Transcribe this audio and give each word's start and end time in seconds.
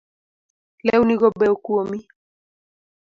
Lewni 0.85 1.13
go 1.21 1.27
beyo 1.37 1.55
kuomi 1.63 1.99